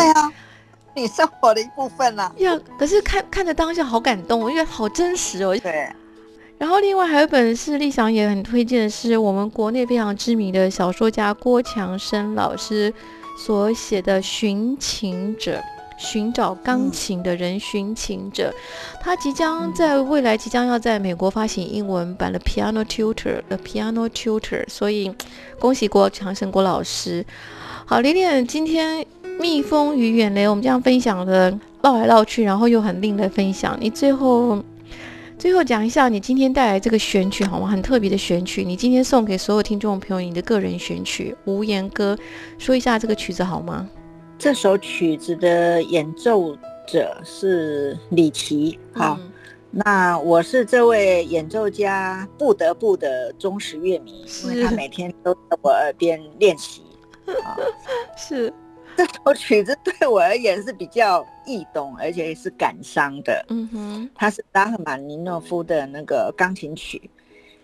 [0.96, 2.32] 你生活的一部分了。
[2.38, 5.58] 呀，可是看看着当下好感动，因为好真实哦。
[5.58, 5.90] 对。
[6.60, 12.94] 然后另外还有一本是立翔也很推荐的，是我们国内非常知名的小说家郭强生老师
[13.38, 15.54] 所写的《寻情者》，
[15.98, 18.54] 寻找钢琴的人，寻情者。
[19.00, 23.14] 他即将在未来即将要在美国发行英文版的《Piano Tutor》
[23.48, 25.10] 的《Piano Tutor》，所以
[25.60, 27.26] 恭喜郭强生郭老师。
[27.86, 29.06] 好，丽丽，今天
[29.40, 34.62] 蜜蜂与远雷，我们这样分享的绕来绕去，然后又很另类分享，你最后。
[35.40, 37.68] 最后讲一下你今天带来这个选曲好吗？
[37.70, 42.14] 很特别的选曲，你今天送给所有听众朋友你的个人选曲《无言歌》，
[42.58, 43.88] 说一下这个曲子好吗？
[44.38, 46.54] 这首曲子的演奏
[46.86, 49.18] 者是李琦，好，
[49.72, 56.82] 那我是这位演奏家不得不的忠实乐迷，因为他每天都在我耳边练习，
[58.18, 58.54] 是。
[59.06, 63.46] 这首曲子对我而言是比较易懂，而且是感伤的。
[63.48, 67.10] 嗯哼，它是拉赫玛尼诺夫的那个钢琴曲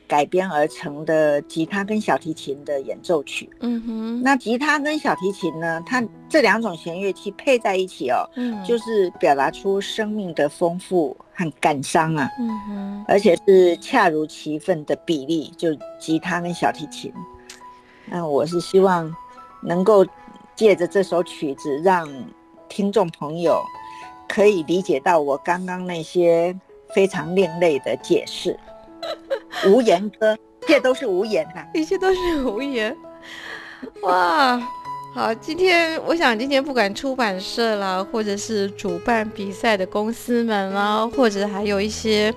[0.08, 3.50] 改编而成的吉他跟小提琴的演奏曲。
[3.60, 12.30] 嗯哼，那吉他跟小提琴呢，它这两种弦乐器配在一起哦，嗯，就是表达出生命的丰富和感伤啊。
[12.40, 17.12] 嗯哼，而且是恰如其分的比例，就吉他跟小提琴。
[18.06, 19.14] 那我是希望
[19.62, 20.06] 能够。
[20.56, 22.08] 借着这首曲子，让
[22.70, 23.62] 听众朋友
[24.28, 26.56] 可以理解到我刚刚那些
[26.94, 28.58] 非常另类的解释。
[29.66, 32.96] 无言歌，一切都是无言哈，一切都是无言。
[34.02, 34.58] 哇，
[35.14, 42.34] 好，今天我想，今天不管出版社啦，或者是主办比赛的公司们啦，或者还有一些。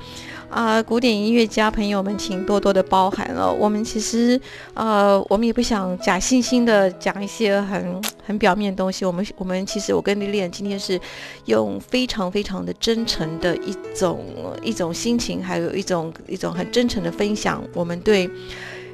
[0.51, 3.53] 啊，古典音乐家朋友们，请多多的包涵了。
[3.53, 4.41] 我们其实，
[4.73, 9.05] 呃，我们也不想假惺惺的讲一些很很表面的东西。
[9.05, 10.99] 我们我们其实，我跟丽丽今天是
[11.45, 14.25] 用非常非常的真诚的一种
[14.63, 18.29] 一种心情，还有一种一种很真诚的分享，我们对。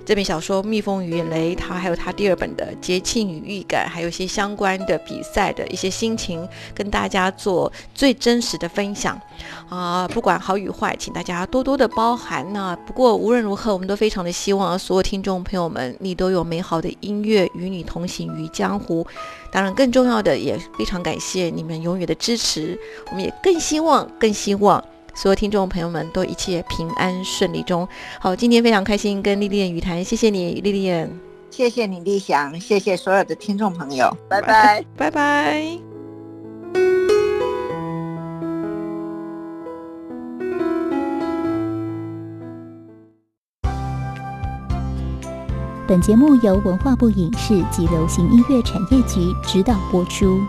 [0.06, 9.18] 这本小说《蜜蜂与雷》，它还有它第二本的《节庆与预感》，还有一些相关的比赛的一些心情，跟大家做最真实的分享
[9.70, 10.06] 啊！
[10.08, 12.76] 不管好与坏，请大家多多的包涵呢。
[12.86, 19.06] 不过无论如何，我们都非常的希望所有听众朋友们，你都有美好的音乐与你同行于江湖。
[19.50, 22.78] 当然，更重要的也非常感谢你们永远的支持。
[23.10, 24.84] 我们也更希望，更希望。
[25.14, 27.86] 所有听众朋友们都一切平安顺利中。
[28.18, 31.08] 好，今天非常开心跟丽丽语谈，谢谢你，丽丽。
[31.50, 35.78] 谢谢你，丽祥，谢谢所有的听众朋友，拜拜，拜拜。
[45.86, 50.40] 本节目由文化部影视及流行音乐产业局指导播出。